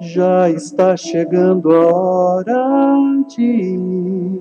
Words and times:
já 0.00 0.50
está 0.50 0.96
chegando 0.96 1.74
a 1.74 1.94
hora 1.94 3.24
de 3.28 3.42
ir. 3.42 4.40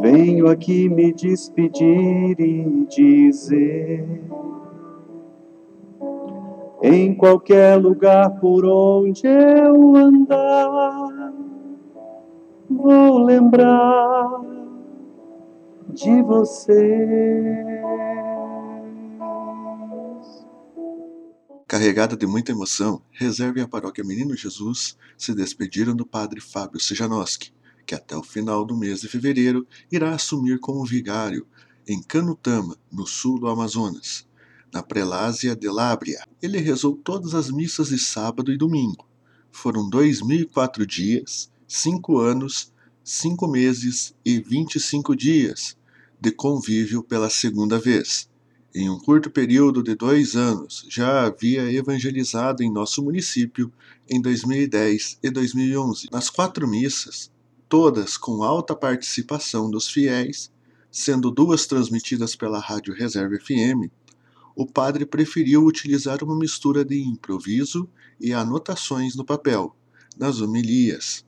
Venho 0.00 0.48
aqui 0.48 0.88
me 0.88 1.12
despedir 1.12 2.38
e 2.38 2.86
dizer: 2.86 4.06
em 6.82 7.14
qualquer 7.14 7.76
lugar 7.76 8.38
por 8.38 8.64
onde 8.64 9.26
eu 9.26 9.96
andar, 9.96 11.32
vou 12.70 13.18
lembrar 13.18 14.40
de 15.88 16.22
você. 16.22 17.77
Carregada 21.78 22.16
de 22.16 22.26
muita 22.26 22.50
emoção, 22.50 23.00
Reserva 23.12 23.60
e 23.60 23.62
a 23.62 23.68
paróquia 23.68 24.02
Menino 24.02 24.36
Jesus 24.36 24.96
se 25.16 25.32
despediram 25.32 25.94
do 25.94 26.04
padre 26.04 26.40
Fábio 26.40 26.80
Sejanoski, 26.80 27.52
que 27.86 27.94
até 27.94 28.16
o 28.16 28.22
final 28.24 28.64
do 28.64 28.76
mês 28.76 29.00
de 29.00 29.06
fevereiro 29.06 29.64
irá 29.88 30.12
assumir 30.12 30.58
como 30.58 30.84
vigário 30.84 31.46
em 31.86 32.02
Canutama, 32.02 32.76
no 32.90 33.06
sul 33.06 33.38
do 33.38 33.46
Amazonas, 33.46 34.26
na 34.74 34.82
Prelásia 34.82 35.54
de 35.54 35.68
Lábria. 35.68 36.26
Ele 36.42 36.58
rezou 36.58 36.96
todas 36.96 37.32
as 37.32 37.48
missas 37.48 37.90
de 37.90 37.98
sábado 38.00 38.52
e 38.52 38.58
domingo. 38.58 39.06
Foram 39.52 39.88
2004 39.88 40.84
dias, 40.84 41.48
5 41.68 42.18
anos, 42.18 42.72
5 43.04 43.46
meses 43.46 44.16
e 44.24 44.40
25 44.40 45.14
dias 45.14 45.76
de 46.20 46.32
convívio 46.32 47.04
pela 47.04 47.30
segunda 47.30 47.78
vez 47.78 48.28
em 48.78 48.88
um 48.88 48.96
curto 48.96 49.28
período 49.28 49.82
de 49.82 49.96
dois 49.96 50.36
anos, 50.36 50.86
já 50.88 51.26
havia 51.26 51.68
evangelizado 51.72 52.62
em 52.62 52.72
nosso 52.72 53.02
município 53.02 53.72
em 54.08 54.22
2010 54.22 55.18
e 55.20 55.30
2011. 55.30 56.06
Nas 56.12 56.30
quatro 56.30 56.68
missas, 56.68 57.28
todas 57.68 58.16
com 58.16 58.44
alta 58.44 58.76
participação 58.76 59.68
dos 59.68 59.88
fiéis, 59.88 60.52
sendo 60.92 61.28
duas 61.28 61.66
transmitidas 61.66 62.36
pela 62.36 62.60
Rádio 62.60 62.94
Reserva 62.94 63.36
FM, 63.40 63.90
o 64.54 64.64
padre 64.64 65.04
preferiu 65.04 65.64
utilizar 65.64 66.22
uma 66.22 66.38
mistura 66.38 66.84
de 66.84 67.02
improviso 67.02 67.88
e 68.20 68.32
anotações 68.32 69.16
no 69.16 69.24
papel, 69.24 69.74
nas 70.16 70.40
homilias. 70.40 71.24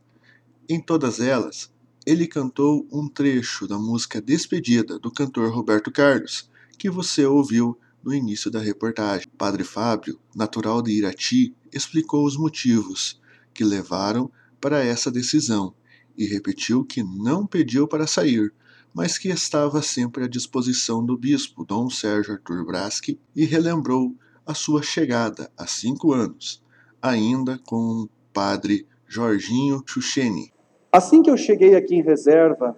Em 0.69 0.81
todas 0.81 1.19
elas, 1.19 1.69
ele 2.07 2.29
cantou 2.29 2.87
um 2.93 3.09
trecho 3.09 3.67
da 3.67 3.77
música 3.77 4.23
Despedida 4.23 5.01
do 5.01 5.11
cantor 5.11 5.53
Roberto 5.53 5.91
Carlos, 5.91 6.49
que 6.81 6.89
você 6.89 7.27
ouviu 7.27 7.79
no 8.03 8.15
início 8.15 8.51
da 8.51 8.59
reportagem. 8.59 9.29
Padre 9.37 9.65
Fábio, 9.65 10.19
natural 10.35 10.81
de 10.81 10.93
Irati, 10.93 11.55
explicou 11.71 12.25
os 12.25 12.39
motivos 12.39 13.21
que 13.53 13.63
levaram 13.63 14.31
para 14.59 14.83
essa 14.83 15.11
decisão 15.11 15.75
e 16.17 16.25
repetiu 16.25 16.83
que 16.83 17.03
não 17.03 17.47
pediu 17.47 17.87
para 17.87 18.07
sair, 18.07 18.51
mas 18.95 19.19
que 19.19 19.29
estava 19.29 19.83
sempre 19.83 20.25
à 20.25 20.27
disposição 20.27 21.05
do 21.05 21.19
bispo 21.19 21.67
Dom 21.67 21.91
Sérgio 21.91 22.33
Arthur 22.33 22.65
Braschi 22.65 23.21
e 23.37 23.45
relembrou 23.45 24.17
a 24.47 24.55
sua 24.55 24.83
chegada 24.83 25.53
há 25.59 25.67
cinco 25.67 26.15
anos, 26.15 26.63
ainda 27.03 27.61
com 27.67 28.05
o 28.05 28.09
padre 28.33 28.87
Jorginho 29.07 29.83
Chucheni. 29.85 30.51
Assim 30.91 31.23
que 31.23 31.29
eu 31.29 31.37
cheguei 31.37 31.75
aqui 31.75 31.97
em 31.97 32.03
reserva, 32.03 32.75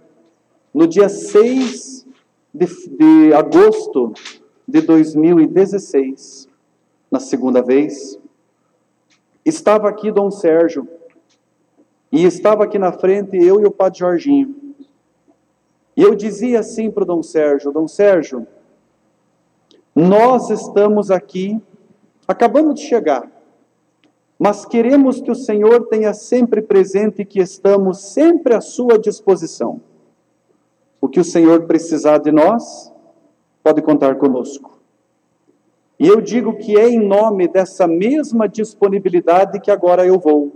no 0.75 0.89
dia 0.89 1.09
6 1.09 2.03
de, 2.53 2.67
de 2.67 3.33
agosto 3.35 4.13
de 4.67 4.81
2016, 4.81 6.49
na 7.11 7.21
segunda 7.21 7.63
vez, 7.63 8.19
estava 9.45 9.89
aqui 9.89 10.11
Dom 10.11 10.31
Sérgio, 10.31 10.89
e 12.11 12.25
estava 12.25 12.65
aqui 12.65 12.79
na 12.79 12.93
frente 12.93 13.37
eu 13.37 13.61
e 13.61 13.65
o 13.65 13.71
Padre 13.71 14.01
Jorginho. 14.01 14.55
E 15.97 16.03
eu 16.03 16.15
dizia 16.15 16.61
assim 16.61 16.91
para 16.91 17.03
o 17.05 17.07
Dom 17.07 17.23
Sérgio: 17.23 17.73
Dom 17.73 17.89
Sérgio, 17.89 18.47
nós 19.95 20.51
estamos 20.51 21.11
aqui, 21.11 21.61
acabamos 22.29 22.75
de 22.77 22.83
chegar, 22.83 23.31
mas 24.39 24.65
queremos 24.67 25.21
que 25.21 25.31
o 25.31 25.35
Senhor 25.35 25.87
tenha 25.87 26.13
sempre 26.13 26.61
presente 26.61 27.25
que 27.25 27.41
estamos 27.41 27.99
sempre 27.99 28.55
à 28.55 28.61
sua 28.61 28.99
disposição. 28.99 29.81
O 31.03 31.09
que 31.09 31.19
o 31.19 31.25
Senhor 31.25 31.67
precisar 31.67 32.19
de 32.19 32.31
nós, 32.31 32.93
pode 33.61 33.83
contar 33.83 34.15
conosco. 34.15 34.79
E 35.99 36.07
eu 36.07 36.21
digo 36.21 36.57
que 36.57 36.79
é 36.79 36.89
em 36.89 36.99
nome 36.99 37.49
dessa 37.49 37.89
mesma 37.89 38.49
disponibilidade 38.49 39.61
que 39.61 39.71
agora 39.71 40.07
eu 40.07 40.19
vou. 40.19 40.53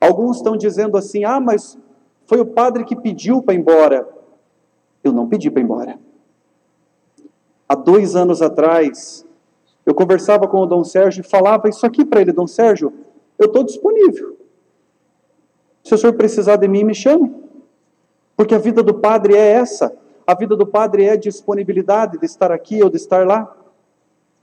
Alguns 0.00 0.38
estão 0.38 0.56
dizendo 0.56 0.96
assim: 0.96 1.24
ah, 1.24 1.40
mas 1.40 1.78
foi 2.26 2.40
o 2.40 2.46
padre 2.46 2.84
que 2.84 2.96
pediu 2.96 3.40
para 3.40 3.54
ir 3.54 3.58
embora. 3.58 4.08
Eu 5.04 5.12
não 5.12 5.28
pedi 5.28 5.50
para 5.50 5.60
ir 5.60 5.64
embora. 5.64 5.98
Há 7.68 7.76
dois 7.76 8.16
anos 8.16 8.42
atrás, 8.42 9.24
eu 9.86 9.94
conversava 9.94 10.48
com 10.48 10.58
o 10.58 10.66
Dom 10.66 10.82
Sérgio 10.82 11.20
e 11.20 11.28
falava 11.28 11.68
isso 11.68 11.86
aqui 11.86 12.04
para 12.04 12.20
ele: 12.20 12.32
Dom 12.32 12.46
Sérgio, 12.46 12.92
eu 13.38 13.46
estou 13.46 13.62
disponível. 13.62 14.36
Se 15.84 15.94
o 15.94 15.98
senhor 15.98 16.14
precisar 16.14 16.56
de 16.56 16.66
mim, 16.66 16.82
me 16.82 16.94
chame. 16.94 17.47
Porque 18.38 18.54
a 18.54 18.58
vida 18.58 18.84
do 18.84 18.94
padre 18.94 19.34
é 19.34 19.50
essa. 19.50 19.92
A 20.24 20.32
vida 20.32 20.54
do 20.54 20.64
padre 20.64 21.06
é 21.06 21.16
disponibilidade 21.16 22.18
de 22.18 22.24
estar 22.24 22.52
aqui 22.52 22.80
ou 22.80 22.88
de 22.88 22.96
estar 22.96 23.26
lá. 23.26 23.52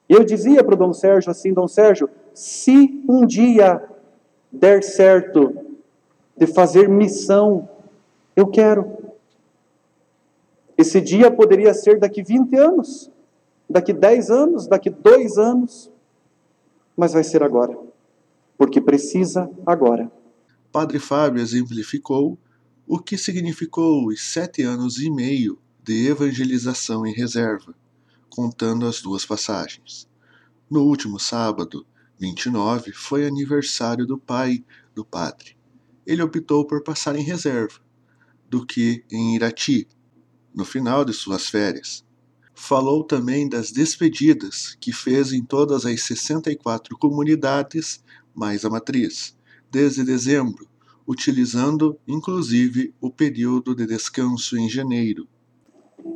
Eu 0.10 0.22
dizia 0.26 0.62
para 0.66 0.74
o 0.74 0.78
Dom 0.78 0.92
Sérgio 0.92 1.32
assim: 1.32 1.54
Dom 1.54 1.66
Sérgio, 1.66 2.10
se 2.34 3.02
um 3.08 3.26
dia 3.26 3.82
der 4.52 4.84
certo 4.84 5.56
de 6.36 6.46
fazer 6.46 6.90
missão, 6.90 7.70
eu 8.36 8.48
quero. 8.48 8.98
Esse 10.78 11.00
dia 11.00 11.32
poderia 11.32 11.74
ser 11.74 11.98
daqui 11.98 12.22
20 12.22 12.54
anos, 12.58 13.10
daqui 13.70 13.94
10 13.94 14.30
anos, 14.30 14.68
daqui 14.68 14.90
2 14.90 15.38
anos, 15.38 15.90
mas 16.98 17.14
vai 17.14 17.24
ser 17.24 17.42
agora, 17.42 17.78
porque 18.58 18.82
precisa 18.82 19.50
agora. 19.66 20.12
Padre 20.70 21.00
Fábio 21.00 21.42
exemplificou 21.42 22.38
o 22.88 23.00
que 23.00 23.18
significou 23.18 24.08
os 24.08 24.22
sete 24.22 24.62
anos 24.62 25.00
e 25.00 25.10
meio 25.10 25.58
de 25.84 26.08
evangelização 26.08 27.06
em 27.06 27.14
reserva, 27.14 27.76
contando 28.30 28.86
as 28.86 29.02
duas 29.02 29.26
passagens. 29.26 30.08
No 30.70 30.84
último 30.84 31.20
sábado, 31.20 31.86
29, 32.20 32.92
foi 32.92 33.26
aniversário 33.26 34.06
do 34.06 34.18
pai 34.18 34.64
do 34.94 35.04
padre. 35.04 35.58
Ele 36.06 36.22
optou 36.22 36.66
por 36.66 36.84
passar 36.84 37.16
em 37.16 37.24
reserva, 37.24 37.80
do 38.50 38.66
que 38.66 39.04
em 39.12 39.36
Irati, 39.36 39.88
no 40.54 40.64
final 40.64 41.04
de 41.04 41.14
suas 41.14 41.50
férias. 41.50 42.06
Falou 42.54 43.04
também 43.04 43.50
das 43.50 43.72
despedidas 43.72 44.78
que 44.80 44.94
fez 44.94 45.34
em 45.34 45.44
todas 45.44 45.86
as 45.86 46.04
64 46.04 46.98
comunidades, 46.98 48.04
mais 48.34 48.64
a 48.64 48.70
matriz, 48.70 49.36
desde 49.72 50.04
dezembro, 50.04 50.70
utilizando 51.08 52.00
inclusive 52.08 52.94
o 53.00 53.10
período 53.10 53.76
de 53.76 53.86
descanso 53.86 54.58
em 54.58 54.68
janeiro. 54.68 55.28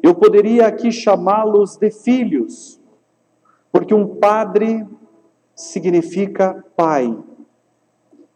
Eu 0.04 0.16
poderia 0.16 0.68
aqui 0.68 0.92
chamá-los 0.92 1.78
de 1.78 1.92
filhos, 1.92 2.80
porque 3.72 3.94
um 3.94 4.16
padre 4.16 4.86
significa 5.56 6.64
pai. 6.76 7.18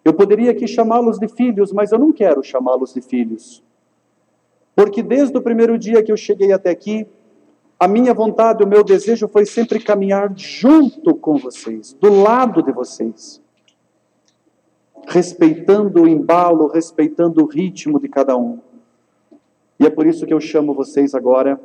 Eu 0.03 0.13
poderia 0.13 0.52
aqui 0.52 0.68
chamá-los 0.68 1.18
de 1.18 1.28
filhos, 1.28 1.72
mas 1.72 1.92
eu 1.92 2.00
não 2.00 2.12
quero 2.12 2.44
chamá-los 2.44 2.94
de 2.94 3.02
filhos. 3.02 3.63
Porque 4.75 5.02
desde 5.02 5.38
o 5.38 5.42
primeiro 5.42 5.78
dia 5.78 6.03
que 6.03 6.12
eu 6.12 6.18
cheguei 6.18 6.52
até 6.52 6.69
aqui, 6.69 7.08
a 7.80 7.88
minha 7.88 8.13
vontade, 8.13 8.63
o 8.63 8.68
meu 8.68 8.84
desejo 8.84 9.28
foi 9.28 9.46
sempre 9.46 9.80
caminhar 9.80 10.34
junto 10.36 11.16
com 11.16 11.38
vocês, 11.38 11.94
do 11.94 12.12
lado 12.12 12.63
de 12.63 12.72
vocês 12.72 13.43
respeitando 15.08 16.02
o 16.02 16.08
embalo, 16.08 16.68
respeitando 16.68 17.44
o 17.44 17.48
ritmo 17.48 18.00
de 18.00 18.08
cada 18.08 18.38
um. 18.38 18.60
E 19.80 19.86
é 19.86 19.90
por 19.90 20.06
isso 20.06 20.26
que 20.26 20.34
eu 20.34 20.40
chamo 20.40 20.74
vocês 20.74 21.14
agora 21.14 21.62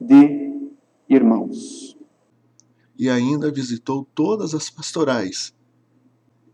de 0.00 0.70
irmãos. 1.08 1.96
E 2.98 3.08
ainda 3.08 3.50
visitou 3.50 4.06
todas 4.14 4.54
as 4.54 4.70
pastorais, 4.70 5.54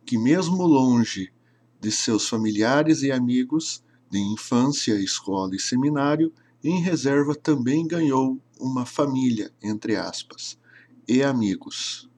que, 0.04 0.16
mesmo 0.16 0.64
longe 0.64 1.32
de 1.80 1.90
seus 1.90 2.28
familiares 2.28 3.02
e 3.02 3.12
amigos 3.12 3.82
de 4.10 4.18
infância, 4.18 4.94
escola 4.94 5.54
e 5.54 5.58
seminário, 5.58 6.32
em 6.62 6.80
reserva 6.80 7.34
também 7.34 7.86
ganhou 7.86 8.38
uma 8.58 8.86
família, 8.86 9.50
entre 9.62 9.96
aspas, 9.96 10.58
e 11.06 11.22
amigos. 11.22 12.08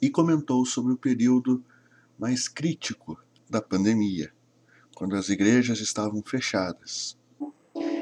E 0.00 0.08
comentou 0.08 0.64
sobre 0.64 0.92
o 0.92 0.96
período 0.96 1.62
mais 2.18 2.48
crítico 2.48 3.16
da 3.48 3.62
pandemia, 3.62 4.30
quando 4.96 5.14
as 5.14 5.28
igrejas 5.28 5.80
estavam 5.80 6.22
fechadas. 6.22 7.16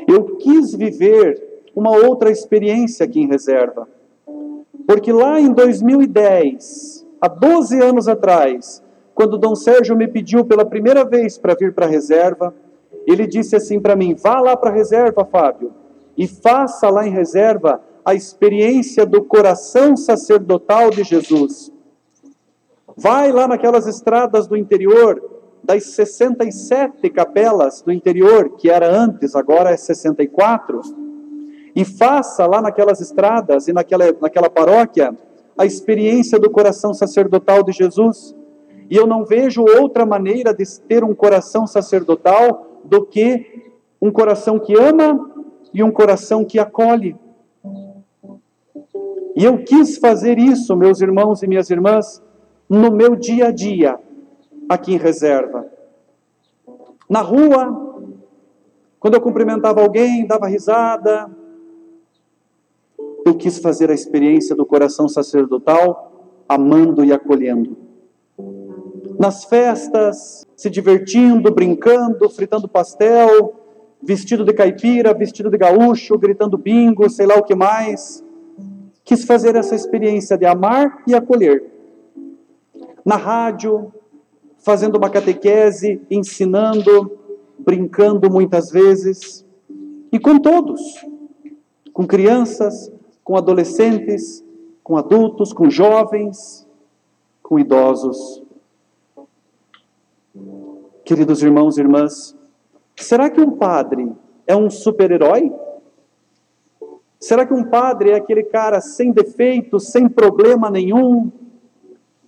Eu 0.09 0.37
quis 0.37 0.75
viver 0.75 1.63
uma 1.75 1.91
outra 1.91 2.31
experiência 2.31 3.05
aqui 3.05 3.21
em 3.21 3.29
reserva, 3.29 3.87
porque 4.87 5.13
lá 5.13 5.39
em 5.39 5.53
2010, 5.53 7.07
há 7.21 7.29
12 7.29 7.83
anos 7.83 8.09
atrás, 8.09 8.83
quando 9.15 9.37
Dom 9.37 9.55
Sérgio 9.55 9.97
me 9.97 10.09
pediu 10.09 10.45
pela 10.45 10.65
primeira 10.65 11.05
vez 11.05 11.37
para 11.37 11.55
vir 11.55 11.75
para 11.75 11.87
a 11.87 11.89
reserva, 11.89 12.55
ele 13.07 13.27
disse 13.27 13.55
assim 13.55 13.79
para 13.81 13.97
mim: 13.97 14.15
vá 14.15 14.41
lá 14.41 14.57
para 14.57 14.71
a 14.71 14.75
reserva, 14.75 15.25
Fábio, 15.25 15.73
e 16.17 16.27
faça 16.27 16.89
lá 16.89 17.07
em 17.07 17.11
reserva 17.11 17.83
a 18.05 18.15
experiência 18.15 19.05
do 19.05 19.25
coração 19.25 19.97
sacerdotal 19.97 20.91
de 20.91 21.03
Jesus. 21.03 21.73
Vai 22.97 23.31
lá 23.31 23.47
naquelas 23.47 23.87
estradas 23.87 24.47
do 24.47 24.57
interior, 24.57 25.23
das 25.63 25.85
67 25.85 27.11
capelas 27.11 27.83
do 27.83 27.93
interior, 27.93 28.57
que 28.57 28.71
era 28.71 28.91
antes, 28.91 29.37
agora 29.37 29.71
é 29.71 29.77
64, 29.77 30.81
e 31.75 31.85
faça 31.85 32.47
lá 32.47 32.63
naquelas 32.63 33.03
estradas 33.03 33.69
e 33.69 33.73
naquela, 33.73 34.07
naquela 34.19 34.49
paróquia 34.49 35.15
a 35.59 35.67
experiência 35.67 36.39
do 36.39 36.51
coração 36.51 36.95
sacerdotal 36.95 37.63
de 37.63 37.73
Jesus. 37.73 38.35
E 38.89 38.97
eu 38.97 39.07
não 39.07 39.27
vejo 39.27 39.63
outra 39.63 40.07
maneira 40.07 40.55
de 40.55 40.65
ter 40.81 41.05
um 41.05 41.15
coração 41.15 41.67
sacerdotal 41.67 42.81
do 42.83 43.05
que 43.05 43.67
um 44.01 44.11
coração 44.11 44.59
que 44.59 44.75
ama 44.75 45.31
e 45.75 45.83
um 45.83 45.91
coração 45.91 46.47
que 46.47 46.59
acolhe. 46.59 47.15
E 49.35 49.45
eu 49.45 49.59
quis 49.65 49.99
fazer 49.99 50.39
isso, 50.39 50.75
meus 50.75 51.03
irmãos 51.03 51.43
e 51.43 51.47
minhas 51.47 51.69
irmãs, 51.69 52.23
no 52.69 52.91
meu 52.91 53.15
dia 53.15 53.49
a 53.49 53.51
dia, 53.51 53.99
aqui 54.69 54.95
em 54.95 54.99
reserva. 54.99 55.67
Na 57.09 57.21
rua, 57.21 58.05
quando 58.99 59.15
eu 59.15 59.21
cumprimentava 59.21 59.81
alguém, 59.81 60.27
dava 60.27 60.49
risada, 60.49 61.31
eu 63.25 63.35
quis 63.37 63.59
fazer 63.59 63.91
a 63.91 63.95
experiência 63.95 64.55
do 64.55 64.67
coração 64.67 65.09
sacerdotal, 65.09 66.43
amando 66.49 67.05
e 67.05 67.13
acolhendo. 67.13 67.77
Nas 69.19 69.45
festas, 69.45 70.47
se 70.57 70.69
divertindo, 70.69 71.53
brincando, 71.53 72.29
fritando 72.29 72.69
pastel, 72.69 73.55
vestido 74.03 74.45
de 74.45 74.53
caipira, 74.53 75.15
vestido 75.15 75.51
de 75.51 75.57
gaúcho, 75.57 76.19
gritando 76.19 76.59
bingo, 76.59 77.09
sei 77.09 77.27
lá 77.27 77.37
o 77.37 77.43
que 77.43 77.55
mais. 77.55 78.25
Quis 79.05 79.25
fazer 79.25 79.57
essa 79.57 79.75
experiência 79.75 80.37
de 80.37 80.45
amar 80.45 81.03
e 81.07 81.15
acolher. 81.15 81.76
Na 83.07 83.15
rádio, 83.15 83.95
fazendo 84.59 84.99
uma 84.99 85.09
catequese, 85.09 86.03
ensinando, 86.11 87.17
brincando 87.57 88.29
muitas 88.29 88.69
vezes, 88.69 89.47
e 90.11 90.19
com 90.19 90.41
todos, 90.41 90.81
com 91.93 92.05
crianças, 92.05 92.91
com 93.23 93.37
adolescentes, 93.37 94.45
com 94.83 94.97
adultos, 94.97 95.53
com 95.53 95.71
jovens, 95.71 96.67
com 97.45 97.61
idosos. 97.61 98.43
Queridos 101.05 101.45
irmãos 101.45 101.79
e 101.79 101.83
irmãs, 101.83 102.37
será 102.97 103.31
que 103.31 103.41
um 103.41 103.53
padre 103.53 104.13
é 104.49 104.57
um 104.57 104.69
super-herói? 104.69 105.53
Será 107.21 107.47
que 107.47 107.55
um 107.55 107.63
padre 107.63 108.11
é 108.11 108.15
aquele 108.17 108.43
cara 108.43 108.81
sem 108.81 109.13
defeito, 109.13 109.79
sem 109.79 110.09
problema 110.09 110.69
nenhum? 110.69 111.31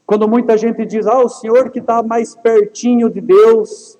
Quando 0.08 0.26
muita 0.26 0.56
gente 0.56 0.86
diz, 0.86 1.06
ah, 1.06 1.20
o 1.20 1.28
senhor 1.28 1.68
que 1.68 1.80
está 1.80 2.02
mais 2.02 2.34
pertinho 2.34 3.10
de 3.10 3.20
Deus. 3.20 3.98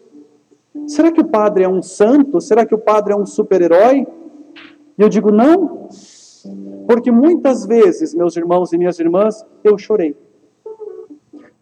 Será 0.87 1.13
que 1.13 1.21
o 1.21 1.27
padre 1.27 1.65
é 1.65 1.69
um 1.69 1.83
santo? 1.83 2.41
Será 2.41 2.65
que 2.65 2.75
o 2.75 2.79
padre 2.79 3.13
é 3.13 3.17
um 3.17 3.27
super-herói? 3.27 4.07
E 4.97 5.03
eu 5.03 5.07
digo, 5.11 5.31
não. 5.31 5.87
Porque 6.87 7.11
muitas 7.11 7.67
vezes, 7.67 8.15
meus 8.15 8.39
irmãos 8.39 8.73
e 8.73 8.79
minhas 8.79 8.99
irmãs, 8.99 9.45
eu 9.63 9.77
chorei. 9.77 10.17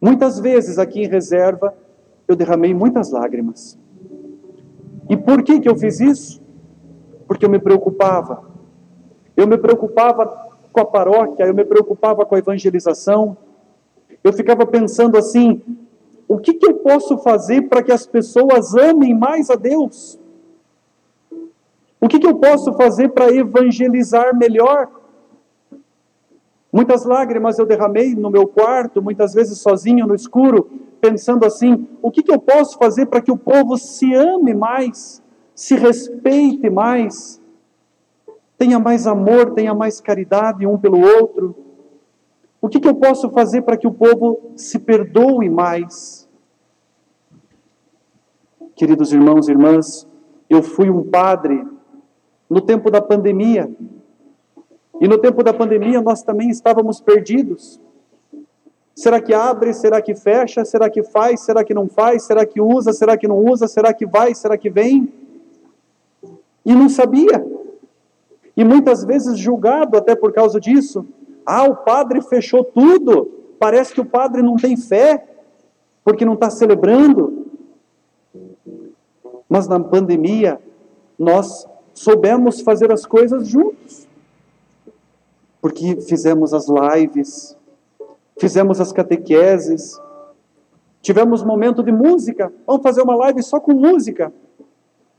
Muitas 0.00 0.38
vezes 0.38 0.78
aqui 0.78 1.02
em 1.02 1.08
reserva, 1.08 1.74
eu 2.28 2.36
derramei 2.36 2.72
muitas 2.72 3.10
lágrimas. 3.10 3.76
E 5.10 5.16
por 5.16 5.42
que, 5.42 5.58
que 5.58 5.68
eu 5.68 5.74
fiz 5.74 5.98
isso? 5.98 6.40
Porque 7.26 7.44
eu 7.44 7.50
me 7.50 7.58
preocupava. 7.58 8.44
Eu 9.36 9.48
me 9.48 9.58
preocupava 9.58 10.52
com 10.72 10.80
a 10.80 10.84
paróquia, 10.84 11.46
eu 11.46 11.54
me 11.54 11.64
preocupava 11.64 12.24
com 12.24 12.36
a 12.36 12.38
evangelização. 12.38 13.36
Eu 14.22 14.32
ficava 14.32 14.66
pensando 14.66 15.16
assim: 15.16 15.62
o 16.28 16.38
que, 16.38 16.54
que 16.54 16.66
eu 16.66 16.74
posso 16.74 17.18
fazer 17.18 17.62
para 17.68 17.82
que 17.82 17.92
as 17.92 18.06
pessoas 18.06 18.74
amem 18.74 19.14
mais 19.14 19.50
a 19.50 19.54
Deus? 19.54 20.18
O 22.00 22.08
que, 22.08 22.18
que 22.18 22.26
eu 22.26 22.36
posso 22.36 22.72
fazer 22.74 23.10
para 23.10 23.32
evangelizar 23.32 24.36
melhor? 24.36 24.88
Muitas 26.72 27.04
lágrimas 27.04 27.58
eu 27.58 27.64
derramei 27.64 28.14
no 28.14 28.30
meu 28.30 28.46
quarto, 28.46 29.00
muitas 29.00 29.32
vezes 29.32 29.58
sozinho 29.58 30.06
no 30.06 30.14
escuro, 30.14 30.68
pensando 31.00 31.46
assim: 31.46 31.88
o 32.02 32.10
que, 32.10 32.22
que 32.22 32.32
eu 32.32 32.38
posso 32.38 32.76
fazer 32.76 33.06
para 33.06 33.20
que 33.20 33.30
o 33.30 33.36
povo 33.38 33.78
se 33.78 34.12
ame 34.14 34.52
mais, 34.52 35.22
se 35.54 35.74
respeite 35.74 36.68
mais, 36.68 37.40
tenha 38.58 38.78
mais 38.78 39.06
amor, 39.06 39.52
tenha 39.54 39.74
mais 39.74 40.00
caridade 40.00 40.66
um 40.66 40.76
pelo 40.76 41.00
outro? 41.00 41.65
O 42.66 42.68
que, 42.68 42.80
que 42.80 42.88
eu 42.88 42.96
posso 42.96 43.30
fazer 43.30 43.62
para 43.62 43.76
que 43.76 43.86
o 43.86 43.92
povo 43.92 44.50
se 44.56 44.80
perdoe 44.80 45.48
mais? 45.48 46.28
Queridos 48.74 49.12
irmãos 49.12 49.46
e 49.46 49.52
irmãs, 49.52 50.04
eu 50.50 50.60
fui 50.64 50.90
um 50.90 51.08
padre 51.08 51.64
no 52.50 52.60
tempo 52.60 52.90
da 52.90 53.00
pandemia. 53.00 53.70
E 55.00 55.06
no 55.06 55.16
tempo 55.16 55.44
da 55.44 55.54
pandemia 55.54 56.02
nós 56.02 56.24
também 56.24 56.50
estávamos 56.50 57.00
perdidos. 57.00 57.80
Será 58.96 59.20
que 59.20 59.32
abre? 59.32 59.72
Será 59.72 60.02
que 60.02 60.16
fecha? 60.16 60.64
Será 60.64 60.90
que 60.90 61.04
faz? 61.04 61.42
Será 61.42 61.62
que 61.62 61.72
não 61.72 61.86
faz? 61.88 62.24
Será 62.24 62.44
que 62.44 62.60
usa? 62.60 62.92
Será 62.92 63.16
que 63.16 63.28
não 63.28 63.38
usa? 63.44 63.68
Será 63.68 63.94
que 63.94 64.04
vai? 64.04 64.34
Será 64.34 64.58
que 64.58 64.68
vem? 64.68 65.14
E 66.64 66.74
não 66.74 66.88
sabia. 66.88 67.46
E 68.56 68.64
muitas 68.64 69.04
vezes 69.04 69.38
julgado 69.38 69.96
até 69.96 70.16
por 70.16 70.32
causa 70.32 70.58
disso. 70.58 71.06
Ah, 71.46 71.64
o 71.64 71.76
padre 71.76 72.20
fechou 72.20 72.64
tudo. 72.64 73.30
Parece 73.58 73.94
que 73.94 74.00
o 74.00 74.04
padre 74.04 74.42
não 74.42 74.56
tem 74.56 74.76
fé, 74.76 75.24
porque 76.04 76.24
não 76.24 76.34
está 76.34 76.50
celebrando. 76.50 77.46
Mas 79.48 79.68
na 79.68 79.78
pandemia, 79.78 80.60
nós 81.18 81.66
soubemos 81.94 82.60
fazer 82.60 82.92
as 82.92 83.06
coisas 83.06 83.46
juntos. 83.46 84.06
Porque 85.60 86.00
fizemos 86.02 86.52
as 86.52 86.66
lives, 86.68 87.56
fizemos 88.38 88.80
as 88.80 88.92
catequeses, 88.92 90.00
tivemos 91.00 91.42
momento 91.42 91.82
de 91.82 91.92
música. 91.92 92.52
Vamos 92.66 92.82
fazer 92.82 93.02
uma 93.02 93.16
live 93.16 93.42
só 93.42 93.60
com 93.60 93.72
música. 93.72 94.32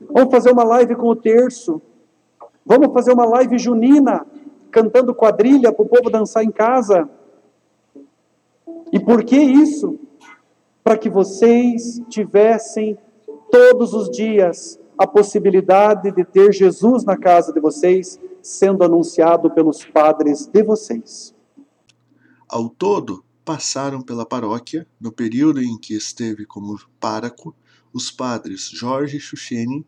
Vamos 0.00 0.30
fazer 0.30 0.52
uma 0.52 0.64
live 0.64 0.94
com 0.94 1.08
o 1.08 1.16
terço. 1.16 1.82
Vamos 2.64 2.92
fazer 2.92 3.12
uma 3.12 3.24
live 3.24 3.58
junina, 3.58 4.26
cantando 4.70 5.14
quadrilha 5.14 5.72
para 5.72 5.84
o 5.84 5.88
povo 5.88 6.10
dançar 6.10 6.44
em 6.44 6.50
casa. 6.50 7.08
E 8.92 9.00
por 9.00 9.24
que 9.24 9.36
isso? 9.36 9.98
Para 10.82 10.96
que 10.96 11.10
vocês 11.10 12.00
tivessem 12.08 12.98
todos 13.50 13.92
os 13.94 14.10
dias 14.10 14.78
a 14.96 15.06
possibilidade 15.06 16.10
de 16.10 16.24
ter 16.24 16.52
Jesus 16.52 17.04
na 17.04 17.16
casa 17.16 17.52
de 17.52 17.60
vocês, 17.60 18.18
sendo 18.42 18.82
anunciado 18.82 19.50
pelos 19.50 19.84
padres 19.84 20.46
de 20.46 20.62
vocês. 20.62 21.34
Ao 22.48 22.68
todo, 22.68 23.24
passaram 23.44 24.02
pela 24.02 24.26
paróquia, 24.26 24.86
no 25.00 25.12
período 25.12 25.62
em 25.62 25.78
que 25.78 25.94
esteve 25.94 26.44
como 26.44 26.78
páraco, 26.98 27.54
os 27.92 28.10
padres 28.10 28.68
Jorge 28.68 29.20
Chuchene, 29.20 29.86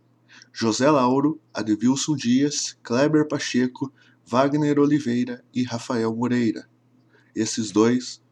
José 0.53 0.91
Lauro, 0.91 1.41
Advilson 1.53 2.17
Dias, 2.17 2.77
Kleber 2.83 3.27
Pacheco, 3.27 3.93
Wagner 4.27 4.79
Oliveira 4.79 5.45
e 5.53 5.63
Rafael 5.63 6.15
Moreira. 6.15 6.69
Esses 7.35 7.71
dois, 7.71 8.23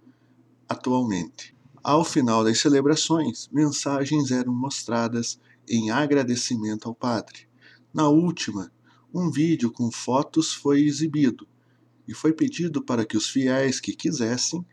atualmente. 0.68 1.56
Ao 1.82 2.04
final 2.04 2.44
das 2.44 2.60
celebrações, 2.60 3.48
mensagens 3.52 4.30
eram 4.30 4.54
mostradas 4.54 5.40
em 5.68 5.90
agradecimento 5.90 6.88
ao 6.88 6.94
padre. 6.94 7.48
Na 7.92 8.08
última, 8.08 8.70
um 9.12 9.30
vídeo 9.30 9.70
com 9.70 9.90
fotos 9.90 10.52
foi 10.52 10.82
exibido 10.82 11.48
e 12.06 12.14
foi 12.14 12.32
pedido 12.32 12.82
para 12.82 13.04
que 13.04 13.16
os 13.16 13.28
fiéis 13.28 13.80
que 13.80 13.94
quisessem 13.94 14.64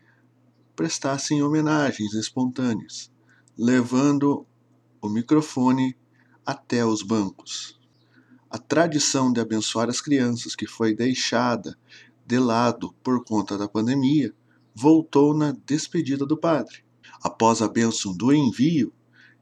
prestassem 0.74 1.42
homenagens 1.42 2.12
espontâneas, 2.14 3.10
levando 3.56 4.46
o 5.00 5.08
microfone 5.08 5.96
até 6.44 6.84
os 6.84 7.02
bancos. 7.02 7.75
A 8.50 8.58
tradição 8.58 9.32
de 9.32 9.40
abençoar 9.40 9.88
as 9.88 10.00
crianças, 10.00 10.54
que 10.54 10.66
foi 10.66 10.94
deixada 10.94 11.76
de 12.24 12.38
lado 12.38 12.94
por 13.02 13.24
conta 13.24 13.58
da 13.58 13.68
pandemia, 13.68 14.34
voltou 14.74 15.34
na 15.34 15.56
despedida 15.66 16.24
do 16.24 16.36
padre. 16.36 16.84
Após 17.22 17.60
a 17.60 17.68
bênção 17.68 18.16
do 18.16 18.32
envio, 18.32 18.92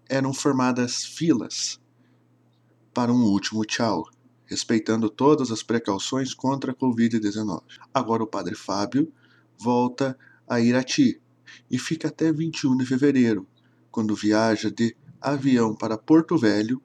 eram 0.08 0.32
formadas 0.32 1.04
filas 1.04 1.80
para 2.92 3.12
um 3.12 3.24
último 3.24 3.64
tchau, 3.64 4.08
respeitando 4.46 5.10
todas 5.10 5.50
as 5.50 5.62
precauções 5.62 6.32
contra 6.32 6.72
a 6.72 6.74
Covid-19. 6.74 7.62
Agora 7.92 8.22
o 8.22 8.26
padre 8.26 8.54
Fábio 8.54 9.12
volta 9.58 10.16
a 10.46 10.60
Irati, 10.60 11.20
e 11.70 11.78
fica 11.78 12.08
até 12.08 12.32
21 12.32 12.76
de 12.76 12.86
fevereiro, 12.86 13.46
quando 13.90 14.14
viaja 14.14 14.70
de 14.70 14.96
avião 15.20 15.74
para 15.74 15.98
Porto 15.98 16.36
Velho, 16.36 16.80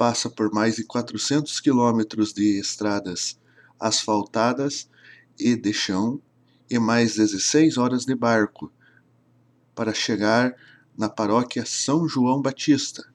passa 0.00 0.30
por 0.30 0.50
mais 0.50 0.76
de 0.76 0.84
400 0.84 1.60
quilômetros 1.60 2.32
de 2.32 2.58
estradas 2.58 3.38
asfaltadas 3.78 4.88
e 5.38 5.54
de 5.54 5.74
chão 5.74 6.18
e 6.70 6.78
mais 6.78 7.16
16 7.16 7.76
horas 7.76 8.06
de 8.06 8.14
barco 8.14 8.72
para 9.74 9.92
chegar 9.92 10.56
na 10.96 11.10
paróquia 11.10 11.66
São 11.66 12.08
João 12.08 12.40
Batista, 12.40 13.12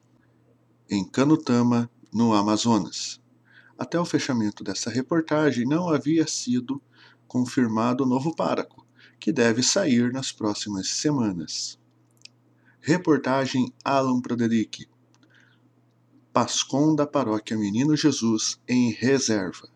em 0.88 1.04
Canutama, 1.04 1.90
no 2.14 2.32
Amazonas. 2.32 3.20
Até 3.76 3.98
o 3.98 4.04
fechamento 4.04 4.62
dessa 4.62 4.88
reportagem 4.88 5.66
não 5.66 5.88
havia 5.88 6.24
sido 6.28 6.80
confirmado 7.26 8.04
o 8.04 8.06
novo 8.06 8.32
pároco, 8.32 8.86
que 9.18 9.32
deve 9.32 9.60
sair 9.60 10.12
nas 10.12 10.30
próximas 10.30 10.88
semanas. 10.90 11.80
Reportagem 12.80 13.74
Alan 13.84 14.20
Broderick. 14.20 14.86
Pascom 16.36 16.94
da 16.94 17.06
Paróquia 17.06 17.56
Menino 17.56 17.96
Jesus 17.96 18.60
em 18.68 18.92
reserva. 18.92 19.70